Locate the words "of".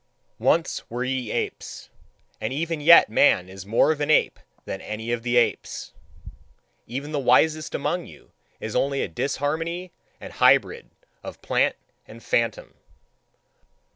3.91-4.01, 5.11-5.21, 11.21-11.39